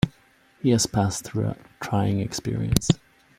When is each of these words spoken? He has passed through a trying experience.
He 0.63 0.71
has 0.71 0.87
passed 0.87 1.25
through 1.25 1.49
a 1.49 1.57
trying 1.79 2.21
experience. 2.21 2.89